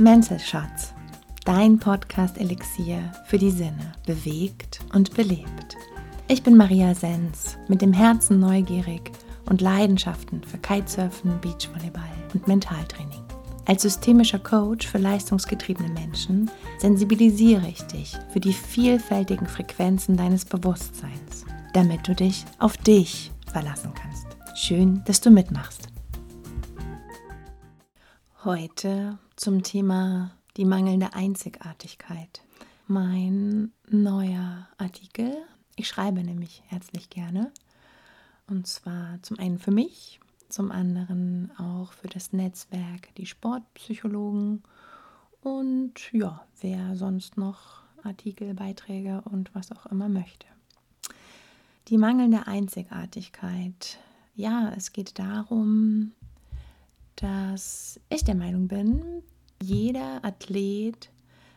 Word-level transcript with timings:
Mental 0.00 0.38
Shots, 0.38 0.94
dein 1.44 1.80
Podcast-Elixier 1.80 3.12
für 3.26 3.36
die 3.36 3.50
Sinne, 3.50 3.94
bewegt 4.06 4.78
und 4.94 5.12
belebt. 5.14 5.76
Ich 6.28 6.44
bin 6.44 6.56
Maria 6.56 6.94
Sens, 6.94 7.58
mit 7.66 7.82
dem 7.82 7.92
Herzen 7.92 8.38
neugierig 8.38 9.10
und 9.50 9.60
Leidenschaften 9.60 10.44
für 10.44 10.58
Kitesurfen, 10.58 11.40
Beachvolleyball 11.40 12.12
und 12.32 12.46
Mentaltraining. 12.46 13.24
Als 13.66 13.82
systemischer 13.82 14.38
Coach 14.38 14.86
für 14.86 14.98
leistungsgetriebene 14.98 15.88
Menschen 15.90 16.48
sensibilisiere 16.78 17.66
ich 17.66 17.82
dich 17.82 18.16
für 18.32 18.38
die 18.38 18.52
vielfältigen 18.52 19.48
Frequenzen 19.48 20.16
deines 20.16 20.44
Bewusstseins, 20.44 21.44
damit 21.72 22.06
du 22.06 22.14
dich 22.14 22.44
auf 22.60 22.76
dich 22.76 23.32
verlassen 23.50 23.92
kannst. 24.00 24.28
Schön, 24.54 25.02
dass 25.06 25.20
du 25.20 25.30
mitmachst. 25.30 25.88
Heute 28.44 29.18
zum 29.38 29.62
Thema 29.62 30.32
die 30.56 30.64
mangelnde 30.64 31.14
Einzigartigkeit. 31.14 32.42
Mein 32.88 33.70
neuer 33.88 34.66
Artikel. 34.78 35.32
Ich 35.76 35.86
schreibe 35.86 36.24
nämlich 36.24 36.64
herzlich 36.66 37.08
gerne. 37.08 37.52
Und 38.48 38.66
zwar 38.66 39.22
zum 39.22 39.38
einen 39.38 39.60
für 39.60 39.70
mich, 39.70 40.18
zum 40.48 40.72
anderen 40.72 41.52
auch 41.56 41.92
für 41.92 42.08
das 42.08 42.32
Netzwerk 42.32 43.14
die 43.14 43.26
Sportpsychologen 43.26 44.64
und 45.40 46.12
ja, 46.12 46.44
wer 46.60 46.96
sonst 46.96 47.36
noch 47.36 47.82
Artikel, 48.02 48.54
Beiträge 48.54 49.22
und 49.24 49.54
was 49.54 49.70
auch 49.70 49.86
immer 49.86 50.08
möchte. 50.08 50.48
Die 51.86 51.98
mangelnde 51.98 52.48
Einzigartigkeit. 52.48 54.00
Ja, 54.34 54.72
es 54.76 54.92
geht 54.92 55.20
darum, 55.20 56.12
dass 57.20 58.00
ich 58.08 58.24
der 58.24 58.36
Meinung 58.36 58.68
bin, 58.68 59.22
jeder 59.60 60.24
Athlet 60.24 61.10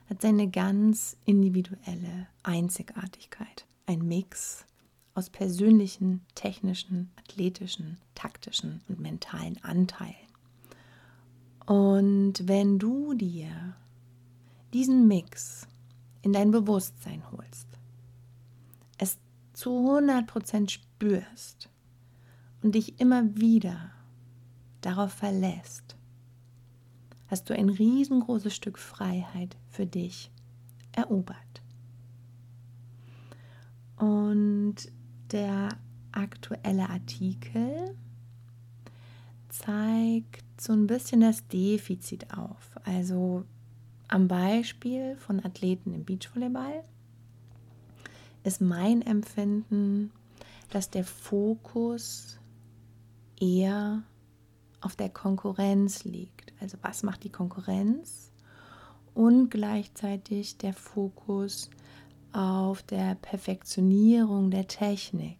hat 0.09 0.21
seine 0.21 0.49
ganz 0.49 1.17
individuelle 1.25 2.27
Einzigartigkeit. 2.43 3.65
Ein 3.85 4.07
Mix 4.07 4.65
aus 5.13 5.29
persönlichen, 5.29 6.21
technischen, 6.33 7.11
athletischen, 7.15 7.97
taktischen 8.15 8.81
und 8.87 8.99
mentalen 8.99 9.63
Anteilen. 9.63 10.15
Und 11.67 12.47
wenn 12.47 12.79
du 12.79 13.13
dir 13.13 13.75
diesen 14.73 15.07
Mix 15.07 15.67
in 16.23 16.33
dein 16.33 16.49
Bewusstsein 16.49 17.21
holst, 17.31 17.67
es 18.97 19.19
zu 19.53 19.69
100% 19.69 20.69
spürst 20.69 21.69
und 22.63 22.73
dich 22.73 22.99
immer 22.99 23.35
wieder 23.35 23.91
darauf 24.81 25.13
verlässt, 25.13 25.95
hast 27.27 27.49
du 27.49 27.55
ein 27.55 27.69
riesengroßes 27.69 28.53
Stück 28.53 28.77
Freiheit 28.77 29.55
für 29.69 29.85
dich 29.85 30.31
erobert. 30.91 31.37
Und 33.97 34.75
der 35.31 35.69
aktuelle 36.11 36.89
Artikel 36.89 37.95
zeigt 39.49 40.43
so 40.59 40.73
ein 40.73 40.87
bisschen 40.87 41.21
das 41.21 41.47
Defizit 41.47 42.35
auf. 42.35 42.71
Also 42.83 43.45
am 44.07 44.27
Beispiel 44.27 45.15
von 45.17 45.43
Athleten 45.43 45.93
im 45.93 46.03
Beachvolleyball 46.03 46.83
ist 48.43 48.59
mein 48.59 49.01
Empfinden, 49.01 50.11
dass 50.69 50.89
der 50.89 51.03
Fokus 51.03 52.39
eher 53.39 54.03
auf 54.81 54.95
der 54.95 55.09
Konkurrenz 55.09 56.03
liegt. 56.03 56.53
Also 56.59 56.77
was 56.81 57.03
macht 57.03 57.23
die 57.23 57.31
Konkurrenz? 57.31 58.31
Und 59.13 59.49
gleichzeitig 59.49 60.57
der 60.57 60.73
Fokus 60.73 61.69
auf 62.33 62.81
der 62.83 63.15
Perfektionierung 63.15 64.51
der 64.51 64.67
Technik. 64.67 65.37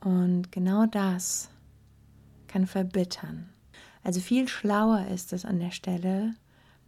Und 0.00 0.52
genau 0.52 0.86
das 0.86 1.50
kann 2.46 2.66
verbittern. 2.66 3.48
Also 4.02 4.20
viel 4.20 4.46
schlauer 4.48 5.06
ist 5.08 5.32
es 5.32 5.44
an 5.44 5.58
der 5.58 5.72
Stelle, 5.72 6.34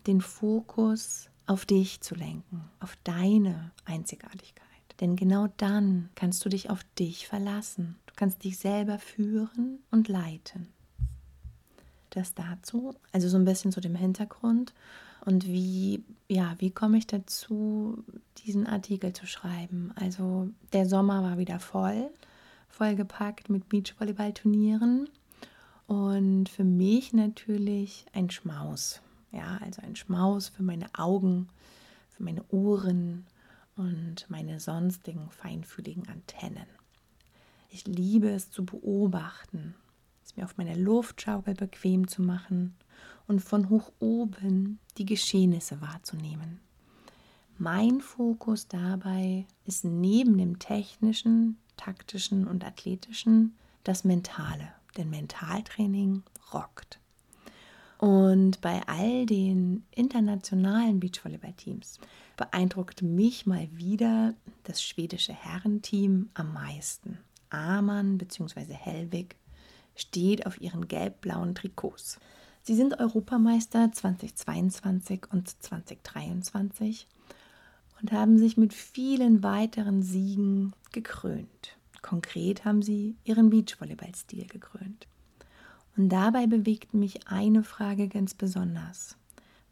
den 0.07 0.21
Fokus 0.21 1.29
auf 1.47 1.67
dich 1.67 2.01
zu 2.01 2.15
lenken, 2.15 2.71
auf 2.79 2.97
deine 3.03 3.73
Einzigartigkeit. 3.85 4.67
Denn 5.01 5.17
genau 5.17 5.49
dann 5.57 6.11
kannst 6.15 6.45
du 6.45 6.49
dich 6.49 6.71
auf 6.71 6.85
dich 6.99 7.27
verlassen. 7.27 7.97
Du 8.07 8.15
kannst 8.15 8.45
dich 8.45 8.59
selber 8.59 8.99
führen 8.99 9.81
und 9.91 10.09
leiten 10.09 10.69
das 12.11 12.35
dazu, 12.35 12.95
also 13.13 13.29
so 13.29 13.37
ein 13.37 13.45
bisschen 13.45 13.73
zu 13.73 13.81
dem 13.81 13.95
Hintergrund 13.95 14.75
und 15.25 15.47
wie, 15.47 16.03
ja, 16.29 16.55
wie 16.59 16.71
komme 16.71 16.99
ich 16.99 17.07
dazu, 17.07 18.03
diesen 18.39 18.67
Artikel 18.67 19.13
zu 19.13 19.27
schreiben. 19.27 19.93
Also 19.97 20.49
der 20.73 20.87
Sommer 20.87 21.23
war 21.23 21.39
wieder 21.39 21.59
voll, 21.61 22.11
vollgepackt 22.69 23.51
mit 23.51 23.69
Beachvolleyball-Turnieren 23.69 25.09
und 25.87 26.49
für 26.49 26.65
mich 26.65 27.13
natürlich 27.13 28.07
ein 28.13 28.31
Schmaus. 28.31 29.01
Ja, 29.33 29.59
also 29.63 29.83
ein 29.83 29.97
Schmaus 29.97 30.49
für 30.49 30.63
meine 30.63 30.87
Augen, 30.95 31.49
für 32.11 32.23
meine 32.23 32.45
Ohren 32.51 33.27
und 33.77 34.27
meine 34.29 34.61
sonstigen 34.61 35.31
feinfühligen 35.31 36.09
Antennen. 36.09 36.67
Ich 37.71 37.87
liebe 37.87 38.31
es 38.31 38.51
zu 38.51 38.65
beobachten, 38.65 39.75
es 40.29 40.37
mir 40.37 40.45
auf 40.45 40.57
meiner 40.57 40.77
Luftschaukel 40.77 41.55
bequem 41.55 42.07
zu 42.07 42.23
machen 42.23 42.75
und 43.27 43.41
von 43.41 43.69
hoch 43.71 43.93
oben 43.99 44.79
die 44.99 45.07
Geschehnisse 45.07 45.81
wahrzunehmen. 45.81 46.61
Mein 47.57 48.01
Fokus 48.01 48.69
dabei 48.69 49.47
ist 49.65 49.85
neben 49.85 50.39
dem 50.39 50.59
technischen, 50.59 51.59
taktischen 51.77 52.47
und 52.47 52.65
athletischen 52.65 53.57
das 53.85 54.05
Mentale, 54.05 54.69
denn 54.97 55.11
Mentaltraining 55.11 56.23
rockt. 56.53 57.01
Und 57.99 58.61
bei 58.61 58.81
all 58.87 59.27
den 59.27 59.85
internationalen 59.91 61.01
Beachvolleyball-Teams 61.01 61.99
beeindruckt 62.37 63.03
mich 63.03 63.45
mal 63.47 63.69
wieder 63.73 64.35
das 64.63 64.83
schwedische 64.83 65.33
Herrenteam 65.33 66.31
am 66.35 66.53
meisten. 66.53 67.19
Amann 67.51 68.19
bzw. 68.19 68.73
Hellwig 68.73 69.35
steht 70.01 70.47
auf 70.47 70.61
ihren 70.61 70.89
gelb-blauen 70.89 71.55
Trikots. 71.55 72.19
Sie 72.63 72.75
sind 72.75 72.99
Europameister 73.01 73.91
2022 73.91 75.27
und 75.33 75.49
2023 75.63 77.07
und 78.01 78.13
haben 78.13 78.39
sich 78.39 78.57
mit 78.57 78.75
vielen 78.75 79.43
weiteren 79.43 80.03
Siegen 80.03 80.73
gekrönt. 80.93 81.77
Konkret 82.03 82.65
haben 82.65 82.83
sie 82.83 83.17
ihren 83.25 83.51
Beachvolleyball-Stil 83.51 84.47
gekrönt. 84.47 85.09
Und 85.97 86.11
dabei 86.11 86.47
bewegt 86.47 86.95
mich 86.95 87.27
eine 87.27 87.65
Frage 87.65 88.09
ganz 88.09 88.35
besonders. 88.35 89.17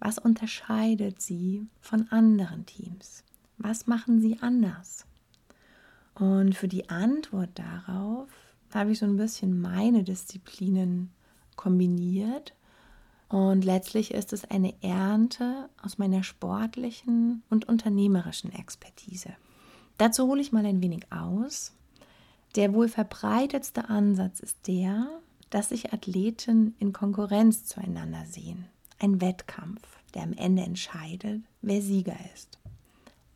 Was 0.00 0.18
unterscheidet 0.18 1.22
sie 1.22 1.66
von 1.80 2.10
anderen 2.10 2.66
Teams? 2.66 3.22
Was 3.58 3.86
machen 3.86 4.20
sie 4.20 4.38
anders? 4.40 5.06
Und 6.14 6.54
für 6.54 6.68
die 6.68 6.88
Antwort 6.88 7.50
darauf 7.54 8.28
habe 8.76 8.92
ich 8.92 8.98
so 8.98 9.06
ein 9.06 9.16
bisschen 9.16 9.60
meine 9.60 10.04
Disziplinen 10.04 11.10
kombiniert. 11.56 12.54
Und 13.28 13.64
letztlich 13.64 14.14
ist 14.14 14.32
es 14.32 14.44
eine 14.44 14.74
Ernte 14.82 15.68
aus 15.82 15.98
meiner 15.98 16.22
sportlichen 16.22 17.42
und 17.50 17.68
unternehmerischen 17.68 18.52
Expertise. 18.52 19.30
Dazu 19.98 20.28
hole 20.28 20.40
ich 20.40 20.52
mal 20.52 20.64
ein 20.64 20.82
wenig 20.82 21.10
aus. 21.10 21.72
Der 22.54 22.72
wohl 22.72 22.88
verbreitetste 22.88 23.88
Ansatz 23.88 24.40
ist 24.40 24.68
der, 24.68 25.08
dass 25.50 25.70
sich 25.70 25.92
Athleten 25.92 26.74
in 26.78 26.92
Konkurrenz 26.92 27.64
zueinander 27.64 28.24
sehen. 28.26 28.66
Ein 28.98 29.20
Wettkampf, 29.20 29.82
der 30.14 30.22
am 30.22 30.32
Ende 30.32 30.62
entscheidet, 30.62 31.42
wer 31.62 31.82
Sieger 31.82 32.16
ist. 32.34 32.58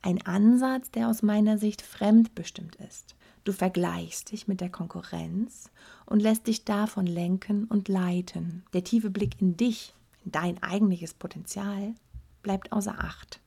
Ein 0.02 0.24
Ansatz, 0.24 0.90
der 0.90 1.08
aus 1.08 1.22
meiner 1.22 1.58
Sicht 1.58 1.82
fremdbestimmt 1.82 2.76
ist. 2.76 3.14
Du 3.44 3.52
vergleichst 3.52 4.32
dich 4.32 4.48
mit 4.48 4.60
der 4.60 4.70
Konkurrenz 4.70 5.70
und 6.06 6.20
lässt 6.20 6.46
dich 6.46 6.64
davon 6.64 7.06
lenken 7.06 7.64
und 7.64 7.88
leiten. 7.88 8.64
Der 8.72 8.84
tiefe 8.84 9.10
Blick 9.10 9.40
in 9.40 9.56
dich, 9.56 9.94
in 10.24 10.32
dein 10.32 10.62
eigentliches 10.62 11.14
Potenzial, 11.14 11.94
bleibt 12.42 12.72
außer 12.72 12.98
Acht. 12.98 13.40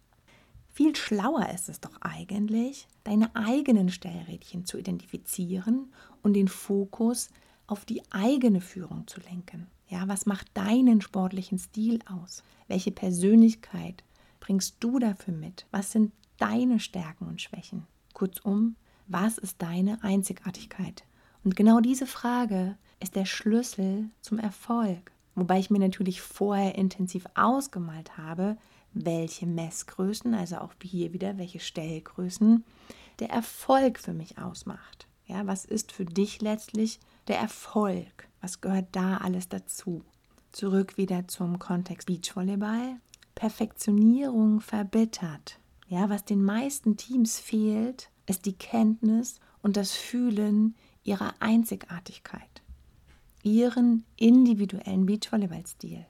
Viel 0.73 0.95
schlauer 0.95 1.49
ist 1.53 1.69
es 1.69 1.79
doch 1.79 2.01
eigentlich, 2.01 2.87
deine 3.03 3.35
eigenen 3.35 3.89
Stellrädchen 3.89 4.65
zu 4.65 4.79
identifizieren 4.79 5.93
und 6.23 6.33
den 6.33 6.47
Fokus 6.47 7.29
auf 7.67 7.85
die 7.85 8.01
eigene 8.09 8.59
Führung 8.59 9.05
zu 9.05 9.19
lenken. 9.21 9.67
Ja, 9.87 10.07
was 10.07 10.25
macht 10.25 10.47
deinen 10.55 11.01
sportlichen 11.01 11.59
Stil 11.59 11.99
aus? 12.07 12.41
Welche 12.67 12.91
Persönlichkeit 12.91 14.03
bringst 14.39 14.77
du 14.79 14.97
dafür 14.97 15.35
mit? 15.35 15.67
Was 15.69 15.91
sind 15.91 16.11
deine 16.37 16.79
Stärken 16.79 17.27
und 17.27 17.41
Schwächen? 17.41 17.85
Kurzum, 18.13 18.75
was 19.07 19.37
ist 19.37 19.61
deine 19.61 20.03
Einzigartigkeit? 20.03 21.03
Und 21.43 21.55
genau 21.55 21.79
diese 21.79 22.07
Frage 22.07 22.77
ist 22.99 23.15
der 23.15 23.25
Schlüssel 23.25 24.09
zum 24.21 24.39
Erfolg. 24.39 25.11
Wobei 25.35 25.59
ich 25.59 25.69
mir 25.69 25.79
natürlich 25.79 26.21
vorher 26.21 26.75
intensiv 26.75 27.25
ausgemalt 27.35 28.17
habe, 28.17 28.57
welche 28.93 29.45
Messgrößen, 29.45 30.33
also 30.33 30.57
auch 30.57 30.73
hier 30.81 31.13
wieder 31.13 31.37
welche 31.37 31.59
Stellgrößen, 31.59 32.63
der 33.19 33.29
Erfolg 33.29 33.99
für 33.99 34.13
mich 34.13 34.37
ausmacht. 34.37 35.07
Ja, 35.25 35.47
was 35.47 35.65
ist 35.65 35.91
für 35.91 36.05
dich 36.05 36.41
letztlich 36.41 36.99
der 37.27 37.39
Erfolg? 37.39 38.27
Was 38.41 38.61
gehört 38.61 38.87
da 38.91 39.17
alles 39.17 39.49
dazu? 39.49 40.03
Zurück 40.51 40.97
wieder 40.97 41.27
zum 41.27 41.59
Kontext 41.59 42.07
Beachvolleyball. 42.07 42.97
Perfektionierung 43.35 44.61
verbittert. 44.61 45.59
Ja, 45.87 46.09
was 46.09 46.25
den 46.25 46.43
meisten 46.43 46.97
Teams 46.97 47.39
fehlt, 47.39 48.09
ist 48.25 48.45
die 48.45 48.53
Kenntnis 48.53 49.39
und 49.61 49.77
das 49.77 49.91
Fühlen 49.91 50.75
ihrer 51.03 51.33
Einzigartigkeit, 51.39 52.61
ihren 53.43 54.05
individuellen 54.17 55.05
Beachvolleyballstil. 55.05 56.05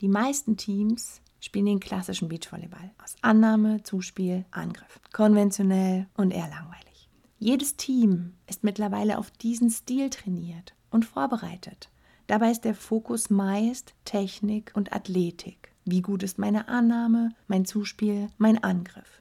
Die 0.00 0.08
meisten 0.08 0.56
Teams 0.56 1.20
spielen 1.40 1.66
den 1.66 1.80
klassischen 1.80 2.28
Beachvolleyball 2.28 2.90
aus 3.02 3.16
Annahme, 3.22 3.82
Zuspiel, 3.82 4.44
Angriff. 4.50 5.00
Konventionell 5.12 6.06
und 6.14 6.30
eher 6.30 6.48
langweilig. 6.48 7.08
Jedes 7.38 7.76
Team 7.76 8.34
ist 8.46 8.64
mittlerweile 8.64 9.18
auf 9.18 9.30
diesen 9.30 9.70
Stil 9.70 10.10
trainiert 10.10 10.74
und 10.90 11.04
vorbereitet. 11.04 11.90
Dabei 12.26 12.50
ist 12.50 12.64
der 12.64 12.74
Fokus 12.74 13.28
meist 13.28 13.94
Technik 14.04 14.72
und 14.74 14.94
Athletik. 14.94 15.72
Wie 15.84 16.00
gut 16.00 16.22
ist 16.22 16.38
meine 16.38 16.68
Annahme, 16.68 17.30
mein 17.46 17.66
Zuspiel, 17.66 18.28
mein 18.38 18.62
Angriff? 18.64 19.20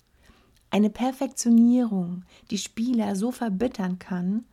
Eine 0.74 0.90
Perfektionierung, 0.90 2.24
die 2.50 2.58
Spieler 2.58 3.16
so 3.16 3.32
verbittern 3.32 4.00
kann, 4.00 4.44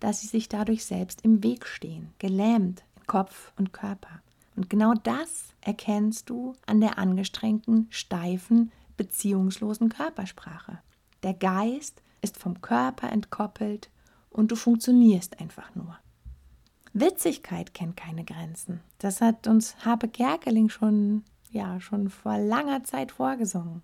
dass 0.00 0.22
sie 0.22 0.26
sich 0.26 0.48
dadurch 0.48 0.86
selbst 0.86 1.20
im 1.20 1.42
Weg 1.42 1.66
stehen, 1.66 2.14
gelähmt 2.18 2.82
in 2.96 3.06
Kopf 3.06 3.52
und 3.58 3.74
Körper. 3.74 4.22
Und 4.56 4.70
genau 4.70 4.94
das 4.94 5.52
erkennst 5.60 6.30
du 6.30 6.54
an 6.64 6.80
der 6.80 6.96
angestrengten, 6.96 7.88
steifen, 7.90 8.72
beziehungslosen 8.96 9.90
Körpersprache. 9.90 10.78
Der 11.22 11.34
Geist 11.34 12.02
ist 12.22 12.38
vom 12.38 12.62
Körper 12.62 13.12
entkoppelt 13.12 13.90
und 14.30 14.50
du 14.50 14.56
funktionierst 14.56 15.40
einfach 15.40 15.74
nur. 15.74 15.98
Witzigkeit 16.94 17.74
kennt 17.74 17.98
keine 17.98 18.24
Grenzen. 18.24 18.80
Das 18.96 19.20
hat 19.20 19.46
uns 19.46 19.76
Habe 19.84 20.08
Kerkeling 20.08 20.70
schon, 20.70 21.24
ja, 21.50 21.78
schon 21.80 22.08
vor 22.08 22.38
langer 22.38 22.82
Zeit 22.84 23.12
vorgesungen. 23.12 23.82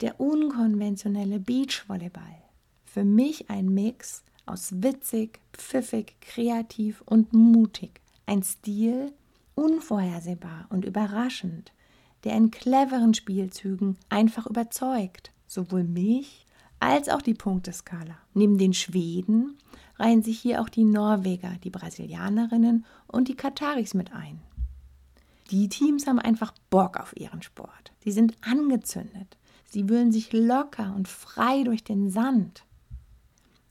Der 0.00 0.18
unkonventionelle 0.18 1.40
Beachvolleyball. 1.40 2.42
Für 2.86 3.04
mich 3.04 3.50
ein 3.50 3.68
Mix 3.68 4.24
aus 4.46 4.82
witzig, 4.82 5.40
pfiffig, 5.52 6.16
kreativ 6.22 7.02
und 7.04 7.34
mutig. 7.34 8.00
Ein 8.24 8.42
Stil, 8.42 9.12
unvorhersehbar 9.54 10.66
und 10.70 10.86
überraschend, 10.86 11.72
der 12.24 12.34
in 12.34 12.50
cleveren 12.50 13.12
Spielzügen 13.12 13.98
einfach 14.08 14.46
überzeugt, 14.46 15.32
sowohl 15.46 15.84
mich 15.84 16.46
als 16.78 17.10
auch 17.10 17.20
die 17.20 17.34
Punkteskala. 17.34 18.16
Neben 18.32 18.56
den 18.56 18.72
Schweden 18.72 19.58
reihen 19.98 20.22
sich 20.22 20.40
hier 20.40 20.62
auch 20.62 20.70
die 20.70 20.84
Norweger, 20.84 21.56
die 21.62 21.70
Brasilianerinnen 21.70 22.86
und 23.06 23.28
die 23.28 23.36
Kataris 23.36 23.92
mit 23.92 24.14
ein. 24.14 24.40
Die 25.50 25.68
Teams 25.68 26.06
haben 26.06 26.18
einfach 26.18 26.54
Bock 26.70 26.96
auf 26.96 27.14
ihren 27.16 27.42
Sport. 27.42 27.92
Sie 28.02 28.12
sind 28.12 28.34
angezündet. 28.40 29.36
Sie 29.70 29.88
wühlen 29.88 30.12
sich 30.12 30.32
locker 30.32 30.92
und 30.96 31.08
frei 31.08 31.62
durch 31.62 31.84
den 31.84 32.10
Sand. 32.10 32.64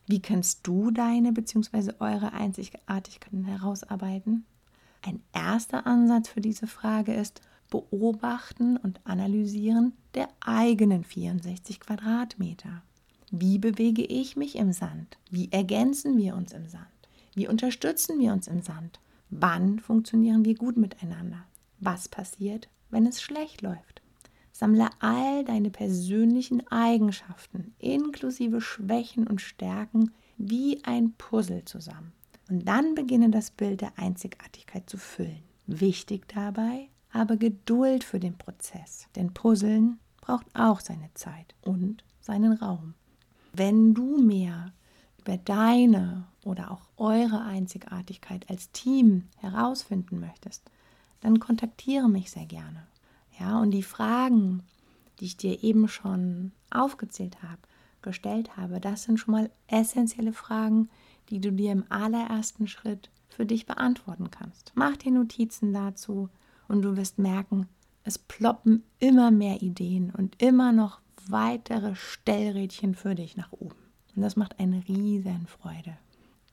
Wie 0.08 0.22
kannst 0.22 0.66
du 0.66 0.90
deine 0.90 1.34
bzw. 1.34 1.92
eure 2.00 2.34
Einzigartigkeiten 2.34 3.44
herausarbeiten? 3.44 4.46
Ein 5.06 5.22
erster 5.34 5.86
Ansatz 5.86 6.30
für 6.30 6.42
diese 6.42 6.68
Frage 6.68 7.14
ist 7.14 7.42
Beobachten 7.70 8.78
und 8.78 9.00
Analysieren 9.04 9.94
der 10.16 10.30
eigenen 10.40 11.04
64 11.04 11.80
Quadratmeter. 11.82 12.82
Wie 13.30 13.60
bewege 13.60 14.04
ich 14.04 14.36
mich 14.36 14.56
im 14.56 14.72
Sand? 14.72 15.18
Wie 15.30 15.52
ergänzen 15.52 16.18
wir 16.18 16.36
uns 16.36 16.54
im 16.54 16.68
Sand? 16.68 16.88
Wie 17.36 17.48
unterstützen 17.48 18.20
wir 18.20 18.34
uns 18.34 18.48
im 18.48 18.62
Sand? 18.62 19.00
Wann 19.30 19.80
funktionieren 19.80 20.46
wir 20.46 20.56
gut 20.56 20.78
miteinander? 20.78 21.44
Was 21.80 22.08
passiert, 22.08 22.68
wenn 22.90 23.06
es 23.06 23.22
schlecht 23.22 23.62
läuft? 23.62 23.99
Sammle 24.60 24.90
all 25.00 25.46
deine 25.46 25.70
persönlichen 25.70 26.68
Eigenschaften 26.68 27.74
inklusive 27.80 28.60
Schwächen 28.60 29.26
und 29.26 29.40
Stärken 29.40 30.12
wie 30.38 30.84
ein 30.84 31.14
Puzzle 31.14 31.64
zusammen. 31.64 32.12
Und 32.50 32.68
dann 32.68 32.94
beginne 32.94 33.30
das 33.30 33.52
Bild 33.52 33.80
der 33.80 33.98
Einzigartigkeit 33.98 34.90
zu 34.90 34.98
füllen. 34.98 35.44
Wichtig 35.66 36.28
dabei, 36.28 36.90
habe 37.10 37.38
Geduld 37.38 38.04
für 38.04 38.20
den 38.20 38.38
Prozess, 38.38 39.08
denn 39.16 39.34
Puzzeln 39.34 39.98
braucht 40.20 40.48
auch 40.54 40.82
seine 40.82 41.10
Zeit 41.14 41.56
und 41.62 42.04
seinen 42.20 42.52
Raum. 42.52 42.96
Wenn 43.54 43.94
du 43.94 44.18
mehr 44.22 44.74
über 45.22 45.38
deine 45.38 46.28
oder 46.44 46.72
auch 46.72 46.90
eure 46.98 47.44
Einzigartigkeit 47.44 48.50
als 48.50 48.72
Team 48.74 49.30
herausfinden 49.38 50.20
möchtest, 50.20 50.70
dann 51.22 51.40
kontaktiere 51.40 52.10
mich 52.10 52.30
sehr 52.30 52.46
gerne. 52.46 52.90
Ja, 53.40 53.60
und 53.60 53.72
die 53.72 53.84
Fragen, 53.84 54.64
die 55.20 55.26
ich 55.26 55.38
dir 55.38 55.64
eben 55.64 55.88
schon 55.88 56.52
aufgezählt 56.72 57.42
habe, 57.42 57.62
gestellt 58.02 58.58
habe, 58.58 58.80
das 58.80 59.04
sind 59.04 59.20
schon 59.20 59.34
mal 59.34 59.52
essentielle 59.68 60.34
Fragen, 60.34 60.90
die 61.30 61.40
du 61.40 61.52
dir 61.52 61.72
im 61.72 61.86
allerersten 61.90 62.68
Schritt 62.68 63.10
für 63.30 63.46
dich 63.46 63.66
beantworten 63.66 64.32
kannst. 64.32 64.72
Mach 64.76 64.98
dir 64.98 65.12
Notizen 65.12 65.74
dazu 65.74 66.30
und 66.68 66.82
du 66.82 66.98
wirst 66.98 67.20
merken, 67.20 67.68
es 68.04 68.18
ploppen 68.18 68.84
immer 69.00 69.32
mehr 69.32 69.62
Ideen 69.62 70.12
und 70.12 70.42
immer 70.42 70.72
noch 70.72 71.00
weitere 71.28 71.96
Stellrädchen 71.96 72.96
für 72.96 73.16
dich 73.16 73.38
nach 73.38 73.52
oben. 73.52 73.76
Und 74.16 74.22
das 74.22 74.36
macht 74.36 74.60
eine 74.60 74.84
riesen 74.88 75.48
Freude. 75.48 75.98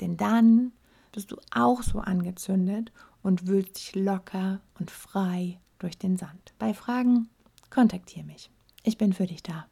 Denn 0.01 0.17
dann 0.17 0.73
bist 1.13 1.33
du 1.33 1.37
auch 1.51 1.83
so 1.83 2.01
angezündet 2.01 2.93
und 3.23 3.47
wühlst 3.47 3.77
dich 3.77 3.95
locker 3.95 4.61
und 4.79 4.91
frei 4.91 5.59
durch 5.79 5.99
den 5.99 6.17
Sand. 6.17 6.53
Bei 6.59 6.75
Fragen 6.75 7.29
kontaktiere 7.71 8.27
mich. 8.27 8.51
Ich 8.83 8.99
bin 8.99 9.13
für 9.13 9.27
dich 9.27 9.43
da. 9.43 9.67